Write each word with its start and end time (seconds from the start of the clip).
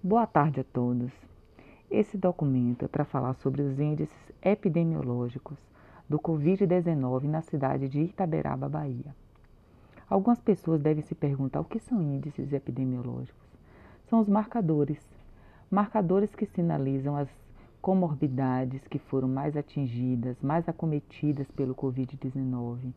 Boa 0.00 0.28
tarde 0.28 0.60
a 0.60 0.64
todos. 0.64 1.10
Esse 1.90 2.16
documento 2.16 2.84
é 2.84 2.88
para 2.88 3.04
falar 3.04 3.34
sobre 3.34 3.62
os 3.62 3.80
índices 3.80 4.16
epidemiológicos 4.40 5.58
do 6.08 6.20
Covid-19 6.20 7.24
na 7.24 7.42
cidade 7.42 7.88
de 7.88 8.02
Itaberaba, 8.02 8.68
Bahia. 8.68 9.12
Algumas 10.08 10.38
pessoas 10.38 10.80
devem 10.80 11.02
se 11.02 11.16
perguntar 11.16 11.60
o 11.60 11.64
que 11.64 11.80
são 11.80 12.00
índices 12.00 12.52
epidemiológicos. 12.52 13.44
São 14.08 14.20
os 14.20 14.28
marcadores, 14.28 15.04
marcadores 15.68 16.32
que 16.32 16.46
sinalizam 16.46 17.16
as 17.16 17.28
comorbidades 17.82 18.86
que 18.86 19.00
foram 19.00 19.26
mais 19.26 19.56
atingidas, 19.56 20.40
mais 20.40 20.68
acometidas 20.68 21.50
pelo 21.50 21.74
Covid-19. 21.74 22.92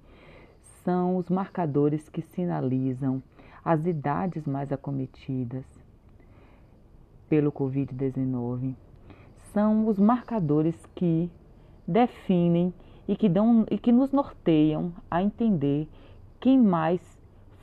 São 0.84 1.18
os 1.18 1.30
marcadores 1.30 2.08
que 2.08 2.22
sinalizam 2.22 3.24
as 3.66 3.88
idades 3.88 4.46
mais 4.46 4.72
acometidas 4.72 5.81
pelo 7.32 7.50
Covid-19. 7.50 8.76
São 9.54 9.88
os 9.88 9.98
marcadores 9.98 10.76
que 10.94 11.32
definem 11.88 12.74
e 13.08 13.16
que, 13.16 13.30
dão, 13.30 13.66
e 13.72 13.78
que 13.78 13.90
nos 13.90 14.12
norteiam 14.12 14.92
a 15.10 15.24
entender 15.24 15.88
quem 16.42 16.60
mais 16.60 17.00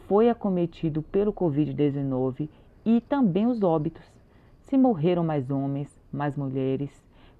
foi 0.06 0.30
acometido 0.30 1.02
pelo 1.02 1.34
Covid-19 1.34 2.48
e 2.82 3.02
também 3.02 3.46
os 3.46 3.62
óbitos. 3.62 4.10
Se 4.62 4.78
morreram 4.78 5.22
mais 5.22 5.50
homens, 5.50 6.00
mais 6.10 6.34
mulheres, 6.34 6.90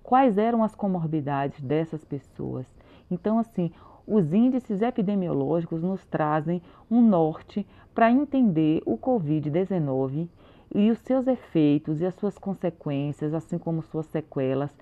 quais 0.03 0.37
eram 0.37 0.63
as 0.63 0.75
comorbidades 0.75 1.63
dessas 1.63 2.05
pessoas. 2.05 2.67
Então, 3.11 3.39
assim, 3.39 3.73
os 4.07 4.35
índices 4.35 4.83
epidemiológicos 4.83 5.83
nos 5.83 6.05
trazem 6.05 6.61
um 6.91 7.01
norte 7.01 7.67
para 7.95 8.13
entender 8.13 8.83
o 8.85 8.99
Covid-19 8.99 10.29
e 10.75 10.91
os 10.91 10.99
seus 10.99 11.27
efeitos 11.27 12.01
e 12.01 12.07
as 12.07 12.15
suas 12.15 12.39
consequências, 12.39 13.35
assim 13.35 13.59
como 13.59 13.83
suas 13.83 14.07
sequelas 14.07 14.75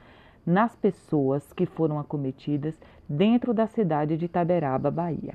nas 0.44 0.76
pessoas 0.76 1.52
que 1.52 1.66
foram 1.66 1.98
acometidas 1.98 2.78
dentro 3.08 3.52
da 3.52 3.66
cidade 3.66 4.16
de 4.16 4.26
Itaberaba, 4.26 4.90
Bahia. 4.90 5.34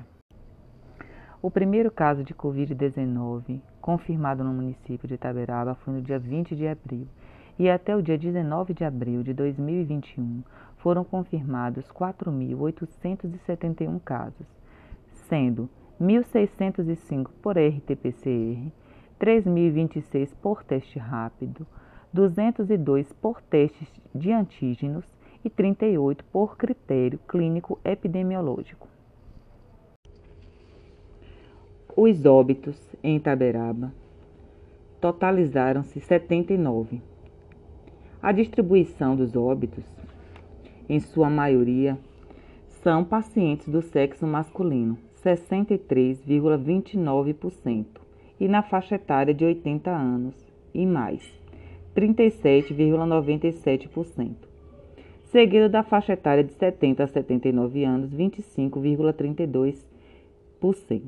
O 1.42 1.50
primeiro 1.50 1.90
caso 1.90 2.22
de 2.22 2.32
Covid-19 2.32 3.60
confirmado 3.80 4.44
no 4.44 4.52
município 4.52 5.08
de 5.08 5.14
Itaberaba 5.14 5.74
foi 5.74 5.94
no 5.94 6.00
dia 6.00 6.18
20 6.18 6.54
de 6.54 6.68
abril 6.68 7.08
e 7.58 7.68
até 7.68 7.96
o 7.96 8.02
dia 8.02 8.16
19 8.16 8.72
de 8.72 8.84
abril 8.84 9.22
de 9.22 9.34
2021 9.34 10.42
foram 10.78 11.04
confirmados 11.04 11.84
4.871 11.92 14.00
casos, 14.04 14.46
sendo 15.28 15.68
1.605 16.00 17.28
por 17.42 17.56
RT-PCR, 17.56 18.72
3.026 19.22 20.34
por 20.42 20.64
teste 20.64 20.98
rápido, 20.98 21.64
202 22.12 23.12
por 23.12 23.40
testes 23.40 23.88
de 24.12 24.32
antígenos 24.32 25.04
e 25.44 25.48
38 25.48 26.24
por 26.32 26.56
critério 26.56 27.20
clínico 27.28 27.78
epidemiológico. 27.84 28.88
Os 31.96 32.26
óbitos 32.26 32.76
em 33.02 33.16
Itaberaba 33.16 33.92
totalizaram-se 35.00 36.00
79 36.00 37.00
a 38.22 38.30
distribuição 38.30 39.16
dos 39.16 39.34
óbitos, 39.34 39.82
em 40.88 41.00
sua 41.00 41.28
maioria, 41.28 41.98
são 42.68 43.02
pacientes 43.02 43.68
do 43.68 43.82
sexo 43.82 44.24
masculino, 44.28 44.96
63,29%, 45.24 48.01
e 48.38 48.46
na 48.48 48.62
faixa 48.62 48.96
etária 48.96 49.34
de 49.34 49.44
80 49.44 49.90
anos 49.90 50.34
e 50.74 50.86
mais, 50.86 51.22
37,97%. 51.94 54.34
Seguido 55.24 55.68
da 55.68 55.82
faixa 55.82 56.12
etária 56.12 56.44
de 56.44 56.52
70 56.52 57.04
a 57.04 57.06
79 57.06 57.84
anos, 57.84 58.14
25,32%. 58.14 61.02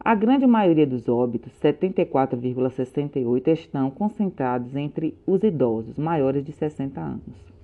A 0.00 0.14
grande 0.14 0.46
maioria 0.46 0.86
dos 0.86 1.08
óbitos, 1.08 1.52
74,68%, 1.60 3.52
estão 3.52 3.90
concentrados 3.90 4.76
entre 4.76 5.16
os 5.26 5.42
idosos 5.42 5.96
maiores 5.96 6.44
de 6.44 6.52
60 6.52 7.00
anos. 7.00 7.54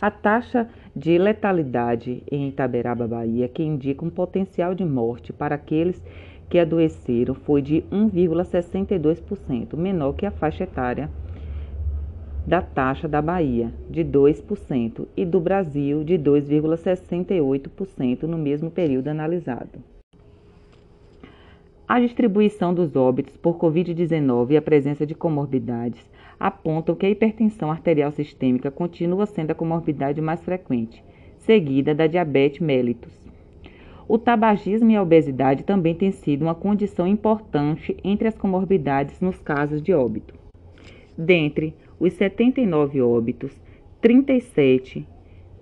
A 0.00 0.10
taxa 0.10 0.68
de 0.94 1.16
letalidade 1.16 2.22
em 2.30 2.50
Itaberaba, 2.50 3.08
Bahia, 3.08 3.48
que 3.48 3.62
indica 3.62 4.04
um 4.04 4.10
potencial 4.10 4.74
de 4.74 4.84
morte 4.84 5.32
para 5.32 5.54
aqueles 5.54 6.04
que 6.48 6.58
adoeceram, 6.58 7.34
foi 7.34 7.60
de 7.60 7.82
1,62%, 7.90 9.76
menor 9.76 10.14
que 10.14 10.26
a 10.26 10.30
faixa 10.30 10.64
etária 10.64 11.10
da 12.46 12.62
taxa 12.62 13.06
da 13.08 13.20
Bahia, 13.20 13.74
de 13.90 14.04
2%, 14.04 15.08
e 15.16 15.24
do 15.24 15.40
Brasil, 15.40 16.04
de 16.04 16.16
2,68% 16.16 18.22
no 18.22 18.38
mesmo 18.38 18.70
período 18.70 19.08
analisado. 19.08 19.82
A 21.88 22.00
distribuição 22.00 22.72
dos 22.72 22.94
óbitos 22.94 23.36
por 23.36 23.58
Covid-19 23.58 24.52
e 24.52 24.56
a 24.56 24.62
presença 24.62 25.04
de 25.04 25.14
comorbidades 25.14 26.08
apontam 26.38 26.94
que 26.94 27.06
a 27.06 27.10
hipertensão 27.10 27.70
arterial 27.70 28.12
sistêmica 28.12 28.70
continua 28.70 29.26
sendo 29.26 29.50
a 29.50 29.54
comorbidade 29.54 30.20
mais 30.20 30.40
frequente, 30.42 31.02
seguida 31.38 31.94
da 31.94 32.06
diabetes 32.06 32.60
mellitus. 32.60 33.25
O 34.08 34.18
tabagismo 34.18 34.88
e 34.92 34.96
a 34.96 35.02
obesidade 35.02 35.64
também 35.64 35.92
têm 35.92 36.12
sido 36.12 36.42
uma 36.42 36.54
condição 36.54 37.08
importante 37.08 37.96
entre 38.04 38.28
as 38.28 38.38
comorbidades 38.38 39.20
nos 39.20 39.40
casos 39.40 39.82
de 39.82 39.92
óbito. 39.92 40.32
Dentre 41.18 41.74
os 41.98 42.12
79 42.12 43.02
óbitos, 43.02 43.60
37 44.00 45.04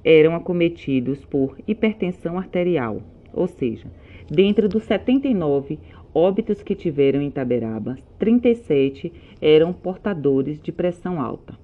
eram 0.04 0.34
acometidos 0.34 1.24
por 1.24 1.56
hipertensão 1.66 2.36
arterial, 2.36 3.00
ou 3.32 3.46
seja, 3.46 3.90
dentro 4.30 4.68
dos 4.68 4.82
79, 4.82 5.78
óbitos 6.12 6.62
que 6.62 6.74
tiveram 6.74 7.22
em 7.22 7.28
Itaberaba, 7.28 7.96
37 8.18 9.10
eram 9.40 9.72
portadores 9.72 10.60
de 10.60 10.70
pressão 10.70 11.18
alta, 11.18 11.58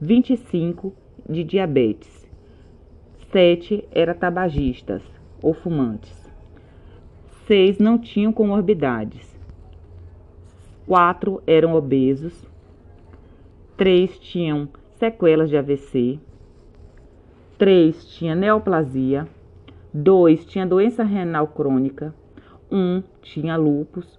25 0.00 0.92
de 1.28 1.44
diabetes, 1.44 2.28
7 3.30 3.84
eram 3.92 4.14
tabagistas 4.14 5.19
ou 5.42 5.54
fumantes, 5.54 6.30
6 7.46 7.78
não 7.78 7.98
tinham 7.98 8.32
comorbidades, 8.32 9.38
4 10.86 11.42
eram 11.46 11.74
obesos, 11.74 12.46
3 13.76 14.18
tinham 14.18 14.68
sequelas 14.96 15.48
de 15.48 15.56
AVC, 15.56 16.18
3 17.58 18.04
tinha 18.06 18.34
neoplasia, 18.34 19.26
2 19.92 20.46
tinha 20.46 20.66
doença 20.66 21.02
renal 21.02 21.48
crônica, 21.48 22.14
um 22.70 23.02
tinha 23.22 23.56
lúpus, 23.56 24.16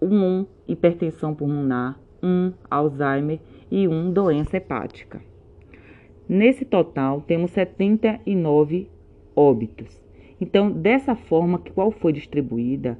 um 0.00 0.44
hipertensão 0.66 1.34
pulmonar, 1.34 1.98
um 2.22 2.52
Alzheimer. 2.70 3.40
E 3.74 3.88
um 3.88 4.12
doença 4.12 4.58
hepática. 4.58 5.22
Nesse 6.28 6.62
total, 6.62 7.22
temos 7.22 7.52
79 7.52 8.90
óbitos. 9.34 10.01
Então, 10.42 10.70
dessa 10.72 11.14
forma, 11.14 11.62
qual 11.72 11.92
foi 11.92 12.12
distribuída, 12.12 12.98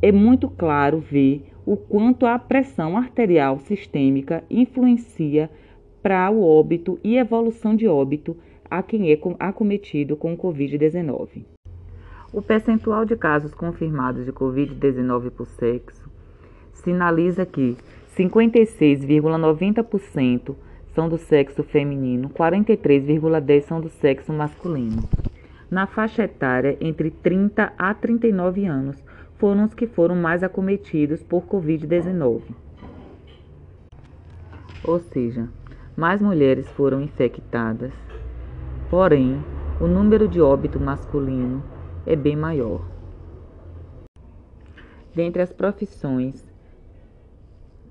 é 0.00 0.12
muito 0.12 0.48
claro 0.48 1.00
ver 1.00 1.42
o 1.66 1.76
quanto 1.76 2.24
a 2.24 2.38
pressão 2.38 2.96
arterial 2.96 3.58
sistêmica 3.58 4.44
influencia 4.48 5.50
para 6.00 6.30
o 6.30 6.40
óbito 6.40 7.00
e 7.02 7.16
evolução 7.16 7.74
de 7.74 7.88
óbito 7.88 8.36
a 8.70 8.80
quem 8.80 9.10
é 9.10 9.18
acometido 9.40 10.16
com 10.16 10.34
o 10.34 10.36
Covid-19. 10.36 11.44
O 12.32 12.40
percentual 12.40 13.04
de 13.04 13.16
casos 13.16 13.52
confirmados 13.52 14.24
de 14.24 14.32
Covid-19 14.32 15.32
por 15.32 15.48
sexo 15.48 16.08
sinaliza 16.72 17.44
que 17.44 17.76
56,90% 18.16 20.54
são 20.94 21.08
do 21.08 21.18
sexo 21.18 21.64
feminino, 21.64 22.30
43,10% 22.30 23.62
são 23.62 23.80
do 23.80 23.88
sexo 23.88 24.32
masculino. 24.32 25.08
Na 25.70 25.86
faixa 25.86 26.24
etária 26.24 26.76
entre 26.80 27.10
30 27.10 27.72
a 27.78 27.94
39 27.94 28.66
anos, 28.66 29.04
foram 29.38 29.64
os 29.64 29.72
que 29.72 29.86
foram 29.86 30.16
mais 30.16 30.42
acometidos 30.42 31.22
por 31.22 31.44
Covid-19. 31.44 32.42
Ou 34.82 34.98
seja, 34.98 35.48
mais 35.96 36.20
mulheres 36.20 36.68
foram 36.72 37.00
infectadas, 37.00 37.92
porém, 38.90 39.40
o 39.80 39.86
número 39.86 40.26
de 40.26 40.40
óbito 40.40 40.80
masculino 40.80 41.62
é 42.04 42.16
bem 42.16 42.34
maior. 42.34 42.84
Dentre 45.14 45.40
as 45.40 45.52
profissões 45.52 46.48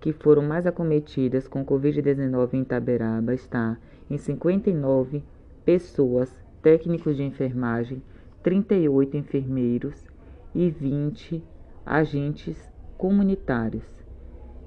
que 0.02 0.12
foram 0.12 0.42
mais 0.42 0.68
acometidas 0.68 1.48
com 1.48 1.66
Covid-19 1.66 2.54
em 2.54 2.62
Itaberaba 2.62 3.34
está 3.34 3.78
em 4.10 4.18
59 4.18 5.24
pessoas, 5.64 6.36
técnicos 6.62 7.18
de 7.18 7.24
enfermagem, 7.24 8.02
38 8.44 9.18
enfermeiros 9.18 10.08
e 10.54 10.70
20 10.70 11.44
agentes 11.86 12.58
comunitários. 12.98 13.86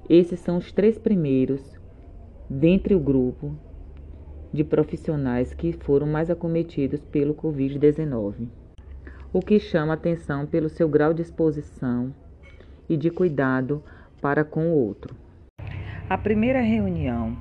Esses 0.09 0.39
são 0.39 0.57
os 0.57 0.71
três 0.71 0.97
primeiros 0.97 1.79
dentre 2.49 2.93
o 2.93 2.99
grupo 2.99 3.55
de 4.51 4.63
profissionais 4.63 5.53
que 5.53 5.71
foram 5.71 6.05
mais 6.05 6.29
acometidos 6.29 7.01
pelo 7.05 7.33
Covid-19, 7.33 8.47
o 9.31 9.39
que 9.39 9.59
chama 9.59 9.93
atenção 9.93 10.45
pelo 10.45 10.69
seu 10.69 10.87
grau 10.87 11.13
de 11.13 11.21
exposição 11.21 12.13
e 12.87 12.95
de 12.95 13.09
cuidado 13.09 13.83
para 14.21 14.43
com 14.43 14.67
o 14.67 14.75
outro. 14.75 15.15
A 16.09 16.17
primeira 16.17 16.61
reunião 16.61 17.35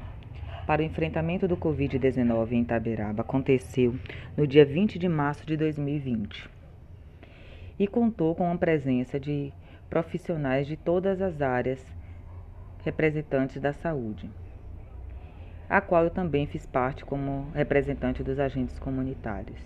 para 0.72 0.80
o 0.80 0.84
enfrentamento 0.86 1.46
do 1.46 1.54
Covid-19 1.54 2.52
em 2.52 2.62
Itaberaba 2.62 3.20
aconteceu 3.20 3.94
no 4.34 4.46
dia 4.46 4.64
20 4.64 4.98
de 4.98 5.06
março 5.06 5.44
de 5.44 5.54
2020 5.54 6.48
e 7.78 7.86
contou 7.86 8.34
com 8.34 8.50
a 8.50 8.56
presença 8.56 9.20
de 9.20 9.52
profissionais 9.90 10.66
de 10.66 10.74
todas 10.74 11.20
as 11.20 11.42
áreas 11.42 11.84
representantes 12.82 13.60
da 13.60 13.74
saúde, 13.74 14.30
a 15.68 15.78
qual 15.82 16.04
eu 16.04 16.10
também 16.10 16.46
fiz 16.46 16.64
parte 16.64 17.04
como 17.04 17.50
representante 17.50 18.22
dos 18.22 18.40
agentes 18.40 18.78
comunitários. 18.78 19.60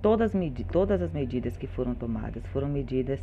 Todas, 0.00 0.32
todas 0.72 1.02
as 1.02 1.12
medidas 1.12 1.58
que 1.58 1.66
foram 1.66 1.94
tomadas 1.94 2.46
foram 2.46 2.70
medidas 2.70 3.20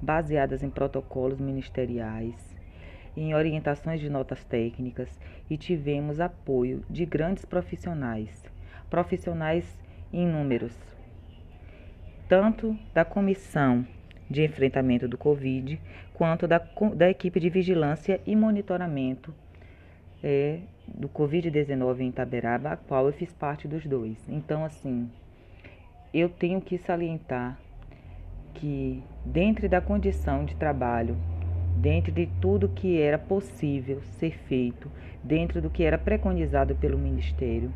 baseadas 0.00 0.62
em 0.62 0.70
protocolos 0.70 1.40
ministeriais, 1.40 2.57
em 3.18 3.34
orientações 3.34 4.00
de 4.00 4.08
notas 4.08 4.44
técnicas 4.44 5.08
e 5.50 5.56
tivemos 5.56 6.20
apoio 6.20 6.84
de 6.88 7.04
grandes 7.04 7.44
profissionais, 7.44 8.44
profissionais 8.88 9.76
inúmeros, 10.12 10.76
tanto 12.28 12.78
da 12.94 13.04
comissão 13.04 13.84
de 14.30 14.44
enfrentamento 14.44 15.08
do 15.08 15.18
Covid, 15.18 15.80
quanto 16.14 16.46
da, 16.46 16.62
da 16.94 17.10
equipe 17.10 17.40
de 17.40 17.50
vigilância 17.50 18.20
e 18.26 18.36
monitoramento 18.36 19.34
é, 20.22 20.60
do 20.86 21.08
Covid-19 21.08 22.00
em 22.00 22.08
Itaberaba, 22.08 22.72
a 22.72 22.76
qual 22.76 23.06
eu 23.06 23.12
fiz 23.12 23.32
parte 23.32 23.66
dos 23.66 23.84
dois. 23.86 24.16
Então, 24.28 24.64
assim, 24.64 25.10
eu 26.12 26.28
tenho 26.28 26.60
que 26.60 26.78
salientar 26.78 27.58
que, 28.54 29.02
dentro 29.24 29.68
da 29.68 29.80
condição 29.80 30.44
de 30.44 30.54
trabalho, 30.56 31.16
dentro 31.80 32.10
de 32.10 32.26
tudo 32.40 32.68
que 32.68 33.00
era 33.00 33.16
possível 33.16 34.02
ser 34.18 34.36
feito, 34.48 34.90
dentro 35.22 35.62
do 35.62 35.70
que 35.70 35.84
era 35.84 35.96
preconizado 35.96 36.74
pelo 36.74 36.98
Ministério, 36.98 37.72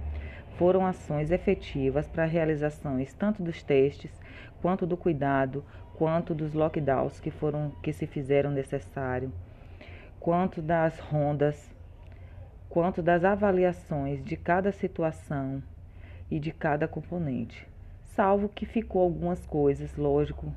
foram 0.58 0.84
ações 0.84 1.30
efetivas 1.30 2.08
para 2.08 2.24
realizações 2.24 3.14
tanto 3.14 3.44
dos 3.44 3.62
testes 3.62 4.10
quanto 4.60 4.86
do 4.86 4.96
cuidado, 4.96 5.64
quanto 5.94 6.34
dos 6.34 6.52
lockdowns 6.52 7.20
que 7.20 7.30
foram 7.30 7.70
que 7.80 7.92
se 7.92 8.06
fizeram 8.06 8.50
necessário, 8.50 9.32
quanto 10.18 10.60
das 10.60 10.98
rondas, 10.98 11.70
quanto 12.68 13.02
das 13.02 13.24
avaliações 13.24 14.24
de 14.24 14.36
cada 14.36 14.72
situação 14.72 15.62
e 16.28 16.40
de 16.40 16.50
cada 16.50 16.88
componente. 16.88 17.68
Salvo 18.16 18.48
que 18.48 18.66
ficou 18.66 19.02
algumas 19.02 19.46
coisas, 19.46 19.96
lógico, 19.96 20.52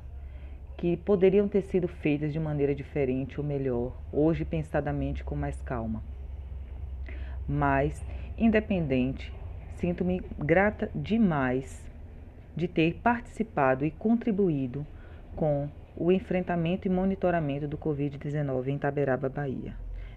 que 0.76 0.96
poderiam 0.96 1.48
ter 1.48 1.62
sido 1.62 1.88
feitas 1.88 2.32
de 2.32 2.38
maneira 2.38 2.74
diferente 2.74 3.40
ou 3.40 3.46
melhor, 3.46 3.96
hoje 4.12 4.44
pensadamente 4.44 5.24
com 5.24 5.34
mais 5.34 5.60
calma. 5.62 6.02
Mas, 7.48 8.04
independente, 8.36 9.32
sinto-me 9.76 10.20
grata 10.38 10.90
demais 10.94 11.84
de 12.54 12.68
ter 12.68 12.94
participado 13.02 13.84
e 13.84 13.90
contribuído 13.90 14.86
com 15.34 15.68
o 15.96 16.12
enfrentamento 16.12 16.86
e 16.86 16.90
monitoramento 16.90 17.66
do 17.66 17.78
Covid-19 17.78 18.68
em 18.68 18.78
Taberaba, 18.78 19.28
Bahia. 19.28 19.74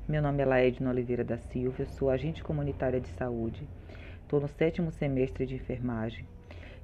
Meu 0.08 0.22
nome 0.22 0.42
é 0.42 0.46
Laedna 0.46 0.90
Oliveira 0.90 1.24
da 1.24 1.38
Silva, 1.38 1.86
sou 1.86 2.10
agente 2.10 2.44
comunitária 2.44 3.00
de 3.00 3.10
saúde, 3.10 3.68
estou 4.22 4.42
no 4.42 4.48
sétimo 4.48 4.92
semestre 4.92 5.46
de 5.46 5.56
enfermagem. 5.56 6.26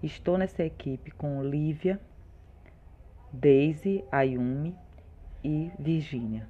Estou 0.04 0.38
nessa 0.38 0.64
equipe 0.64 1.12
com 1.12 1.42
Lívia, 1.42 2.00
Daisy, 3.36 4.02
Ayumi 4.10 4.74
e 5.44 5.70
Virgínia. 5.78 6.48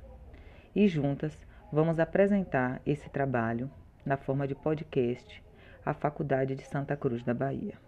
E 0.76 0.88
juntas 0.88 1.36
vamos 1.72 2.00
apresentar 2.00 2.80
esse 2.86 3.10
trabalho 3.10 3.72
na 4.06 4.18
forma 4.18 4.48
de 4.48 4.54
podcast 4.54 5.44
à 5.84 5.96
Faculdade 5.96 6.56
de 6.56 6.64
Santa 6.64 6.96
Cruz 6.96 7.24
da 7.24 7.34
Bahia. 7.34 7.85